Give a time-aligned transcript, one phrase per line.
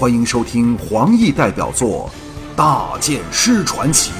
[0.00, 2.08] 欢迎收听黄奕代表作
[2.56, 4.12] 《大剑师传奇》，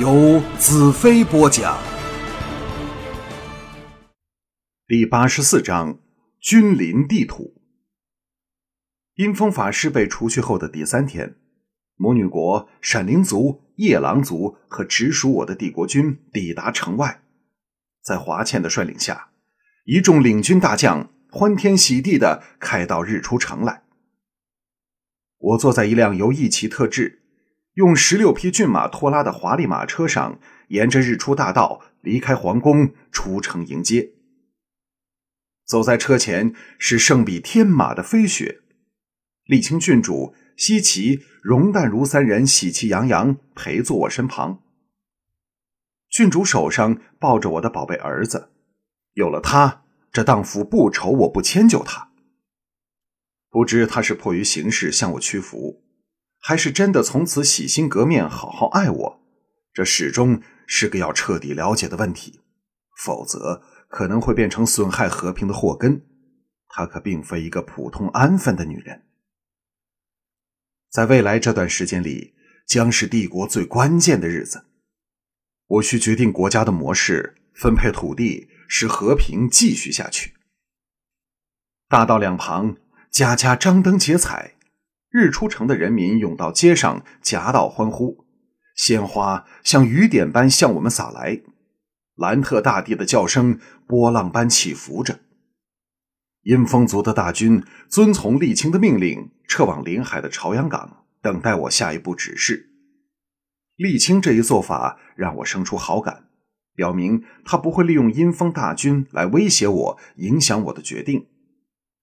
[0.00, 1.76] 由子飞播讲。
[4.86, 5.98] 第八十四章：
[6.40, 7.52] 君临地土。
[9.16, 11.36] 阴风法师被除去后的第三天，
[11.96, 17.20] 魔女国闪灵族、夜狼族和直属我的帝国军抵达城外，
[18.02, 19.28] 在华倩的率领下，
[19.84, 23.82] 一众领军大将欢天喜地的开到日出城来。
[25.42, 27.22] 我坐在一辆由义骑特制、
[27.74, 34.12] 用十六匹骏马拖拉的华丽马车上，沿着日出大道离开皇宫，出城迎接。
[35.66, 38.60] 走在车前是胜比天马的飞雪，
[39.44, 44.60] 丽青郡主、西岐、容淡如三人喜气洋洋陪坐我身旁。
[46.08, 48.50] 郡主手上抱着我的宝贝儿子，
[49.14, 49.82] 有了他，
[50.12, 52.11] 这荡妇不愁我不迁就他。
[53.52, 55.84] 不知他是迫于形势向我屈服，
[56.40, 59.20] 还是真的从此洗心革面好好爱我，
[59.74, 62.40] 这始终是个要彻底了解的问题。
[62.96, 66.06] 否则可能会变成损害和平的祸根。
[66.68, 69.02] 她可并非一个普通安分的女人。
[70.90, 72.32] 在未来这段时间里，
[72.66, 74.64] 将是帝国最关键的日子。
[75.66, 80.32] 我需决定国家的模式，分配土地，使和平继续下去。
[81.88, 82.76] 大道两旁。
[83.12, 84.54] 家家张灯结彩，
[85.10, 88.24] 日出城的人民涌到街上，夹道欢呼，
[88.74, 91.42] 鲜花像雨点般向我们洒来，
[92.14, 95.20] 兰特大地的叫声波浪般起伏着。
[96.44, 102.70] 阴风族的大军遵从沥青的命令，撤往临海的朝阳港，等待我下一步指示。
[103.76, 106.28] 沥青这一做法让我生出好感，
[106.74, 111.26] 表明他不会利用阴风大军来威胁我，影响我的决定。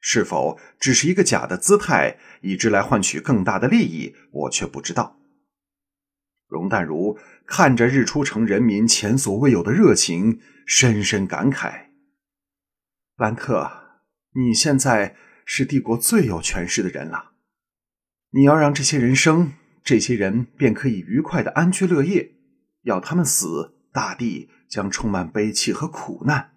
[0.00, 5.18] 是否只是一个假的姿态，以之来换取更大的利益，我却不知道。
[6.46, 11.86] 容淡如看着日出城人民前所未有的热情，深深感慨
[13.18, 13.98] ：“兰特，
[14.34, 17.32] 你现在是帝国最有权势的人了。
[18.30, 22.36] 你要让这些人生，这些人便可以愉快的安居乐业；
[22.82, 26.52] 要他们死，大地将充满悲戚和苦难。”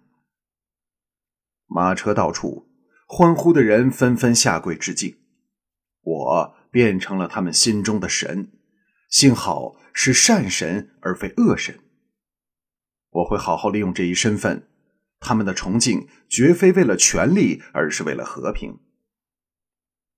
[1.66, 2.69] 马车到处。
[3.12, 5.18] 欢呼的人纷纷下跪致敬，
[6.00, 8.52] 我变成了他们心中的神，
[9.08, 11.80] 幸好是善神而非恶神。
[13.10, 14.68] 我会好好利用这一身份，
[15.18, 18.78] 他们的崇敬绝非为了权力，而是为了和平。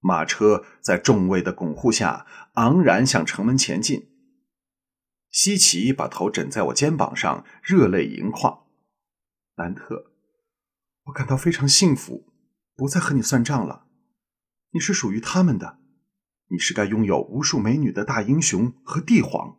[0.00, 2.26] 马车在众位的拱护下
[2.56, 4.10] 昂然向城门前进。
[5.30, 8.66] 西奇把头枕在我肩膀上，热泪盈眶。
[9.54, 10.12] 兰特，
[11.04, 12.28] 我感到非常幸福。
[12.74, 13.86] 不再和你算账了，
[14.70, 15.78] 你是属于他们的，
[16.48, 19.58] 你是该拥有无数美女的大英雄和帝皇。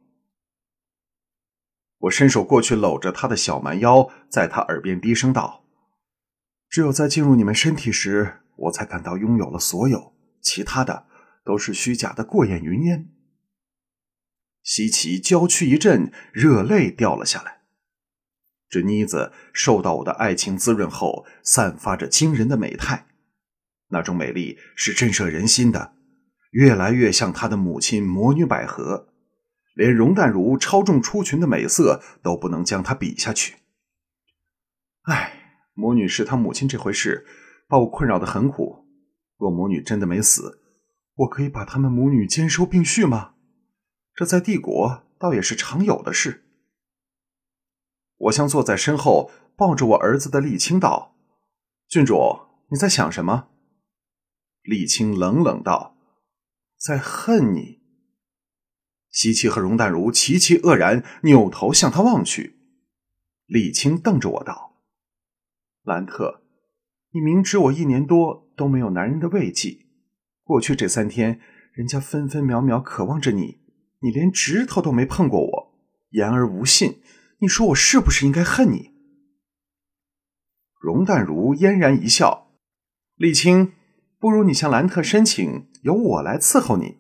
[2.00, 5.66] 我伸手过去搂着他的小蛮腰，在他耳边低声道
[6.68, 11.08] ：“只有在进入你们身体时，我才感到拥有了所有，其他的
[11.46, 13.10] 都是虚假的过眼云烟。”
[14.64, 17.63] 西奇娇躯一震，热泪掉了下来。
[18.74, 23.06] 这妮子受到我的爱情滋润后，散发着惊人的美态，
[23.90, 25.94] 那种美丽是震慑人心的，
[26.50, 29.10] 越来越像她的母亲魔女百合，
[29.76, 33.58] 连容淡如超重出群的美色都不能将她比下去。
[35.04, 37.28] 唉，魔女是她母亲这回事，
[37.68, 38.88] 把我困扰的很苦。
[39.38, 40.64] 若魔女真的没死，
[41.14, 43.34] 我可以把她们母女兼收并蓄吗？
[44.16, 46.43] 这在帝国倒也是常有的事。
[48.24, 51.16] 我向坐在身后抱着我儿子的沥青道
[51.90, 52.16] ：“郡主，
[52.70, 53.50] 你在想什么？”
[54.64, 55.98] 沥青冷冷道
[56.80, 57.82] ：“在恨你。”
[59.12, 62.58] 西岐和容淡如齐齐愕然，扭头向他望去。
[63.48, 64.82] 沥青瞪着我道
[65.84, 66.42] ：“兰特，
[67.12, 69.86] 你明知我一年多都没有男人的慰藉，
[70.44, 71.40] 过去这三天，
[71.74, 73.60] 人家分分秒秒渴望着你，
[74.00, 75.76] 你连指头都没碰过我，
[76.12, 77.02] 言而无信。”
[77.44, 78.94] 你说我是不是应该恨你？
[80.80, 82.54] 容淡如嫣然一笑，
[83.18, 83.74] 沥青，
[84.18, 87.00] 不如你向兰特申请，由我来伺候你，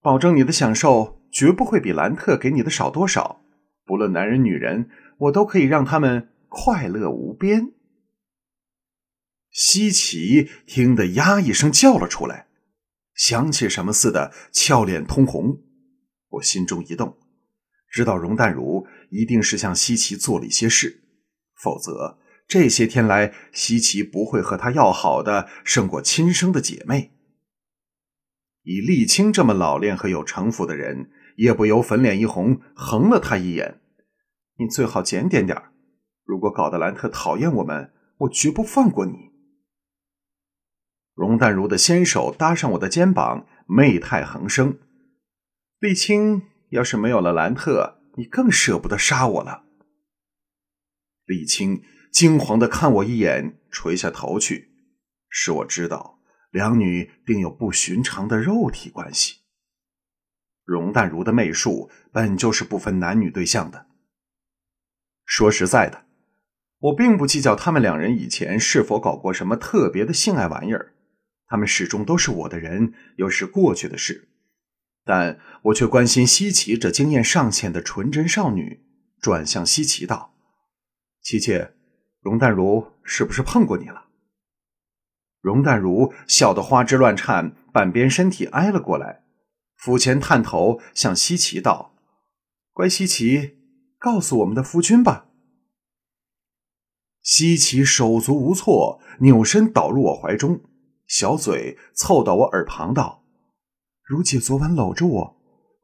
[0.00, 3.40] 保证你的享受绝不会比兰特给你的少多少。
[3.84, 7.72] 不论男人女人，我都可以让他们快乐无边。
[9.52, 12.48] 西岐听得呀一声叫了出来，
[13.14, 15.60] 想起什么似的，俏脸通红。
[16.30, 17.16] 我心中一动。
[17.88, 21.02] 知道容淡如一定是向西岐做了一些事，
[21.54, 22.18] 否则
[22.48, 27.12] 这些天来西岐不会和他要好的胜过亲生的姐妹。
[28.62, 33.80] 以沥青这么老练和有城府的人，也不由粉脸一红，横了他一眼
[34.58, 35.56] ：“你最好检点点
[36.24, 39.30] 如果搞得兰特讨厌我们，我绝不放过你。”
[41.14, 44.78] 容淡如的纤手搭上我的肩膀，媚态横生
[45.80, 49.64] ：“沥青要是没有了兰特，你更舍不得杀我了。”
[51.26, 51.82] 李青
[52.12, 54.70] 惊惶的看我一眼，垂下头去，
[55.28, 56.20] 使我知道
[56.50, 59.40] 两女定有不寻常的肉体关系。
[60.64, 63.86] 容淡如的媚术本就是不分男女对象的。
[65.24, 66.06] 说实在的，
[66.78, 70.94] 我并不计较他们两人以前是否搞过什么特别的性爱玩意儿。
[71.48, 74.28] 他们始终都是我的人，又是过去的事，
[75.06, 78.82] 但我却关心西岐这经验尚浅的纯真少女。
[79.18, 80.34] 转向西岐道
[81.22, 81.68] ：“琪琪，
[82.20, 84.04] 容淡如是不是碰过你了？”
[85.40, 89.24] 容淡如笑得花枝乱颤，半边身体挨了过来，
[89.74, 91.94] 俯前探头向西岐道
[92.72, 93.54] ：“乖西岐，
[93.98, 95.26] 告诉我们的夫君吧。”
[97.22, 100.60] 西岐手足无措，扭身倒入我怀中。
[101.08, 103.24] 小嘴凑到我耳旁道
[104.06, 105.36] ：“如姐昨晚搂着我，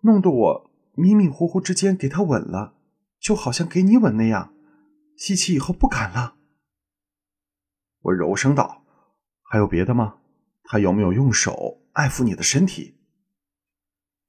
[0.02, 2.76] 弄得我迷迷糊糊之间给她吻了，
[3.18, 4.54] 就好像给你吻那样。
[5.16, 6.36] 西岐以后不敢了。”
[8.02, 8.84] 我柔声道
[9.42, 10.18] ：“还有别的吗？
[10.62, 13.00] 他有没有用手爱抚你的身体？”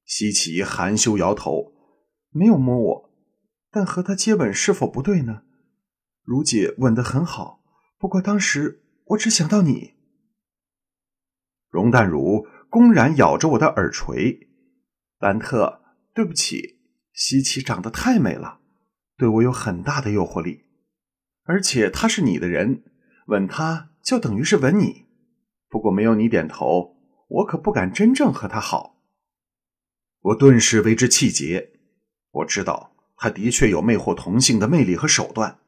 [0.05, 1.73] 西岐含羞摇头
[2.33, 3.09] ：“没有摸我，
[3.69, 5.43] 但和他接吻是否不对呢？
[6.23, 7.61] 如姐吻得很好，
[7.99, 9.93] 不过当时我只想到你。”
[11.69, 14.47] 容淡如公然咬着我的耳垂，
[15.19, 16.79] 兰特，对不起，
[17.13, 18.61] 西奇长得太美了，
[19.15, 20.63] 对我有很大的诱惑力，
[21.43, 22.83] 而且她是你的人，
[23.27, 25.05] 吻她就等于是吻你。
[25.69, 26.97] 不过没有你点头，
[27.27, 28.97] 我可不敢真正和她好。
[30.21, 31.73] 我顿时为之气结，
[32.31, 35.59] 我知道他的确有魅惑同性的魅力和手段，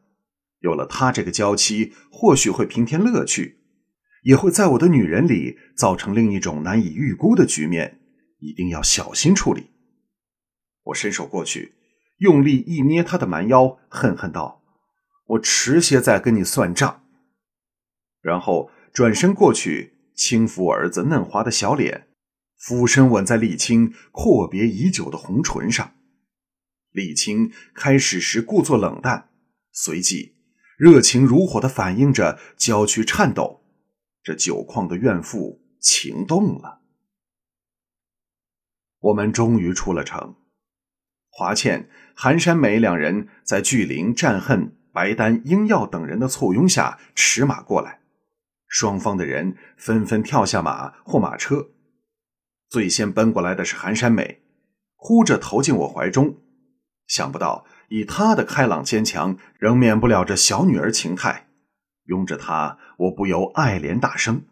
[0.57, 3.59] 有了他这个娇妻，或许会平添乐趣。
[4.25, 7.99] 也会在我的女人里造成另一种难以预估的局面，
[8.39, 9.67] 一定要小心处理。
[10.85, 11.75] 我伸手过去，
[12.17, 14.63] 用力一捏她的蛮腰，恨恨道
[15.27, 17.03] ：“我迟些再跟你算账。”
[18.19, 22.07] 然后转身过去，轻抚儿子嫩滑的小脸，
[22.57, 25.93] 俯身吻在沥青阔别已久的红唇上。
[26.91, 29.29] 沥青开始时故作冷淡，
[29.71, 30.33] 随即
[30.79, 33.61] 热情如火的反应着，娇躯颤抖。
[34.25, 36.81] 这酒矿的怨妇情动了。
[38.99, 40.35] 我们终于出了城，
[41.29, 47.99] 华倩、韩山美两人在巨灵、战恨、白丹、英耀等人的簇拥下驰马过来，
[48.67, 51.69] 双方的人纷纷跳下马或马车。
[52.67, 54.41] 最先奔过来的是韩山美，
[54.95, 56.37] 哭着投进我怀中。
[57.05, 61.44] 想不到以她的开朗坚强，仍免不了这小女儿情态。
[62.05, 64.45] 拥着他，我不由爱怜大声。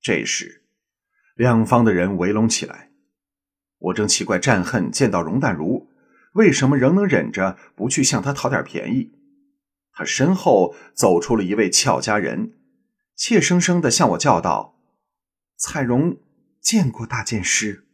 [0.00, 0.64] 这时，
[1.34, 2.90] 两方的人围拢起来。
[3.78, 5.88] 我正奇怪战恨见到容淡如，
[6.32, 9.12] 为什么仍能忍着不去向他讨点便宜。
[9.92, 12.54] 他身后走出了一位俏佳人，
[13.14, 14.78] 怯生生的向我叫道
[15.58, 16.18] ：“彩荣
[16.60, 17.86] 见过大剑师。”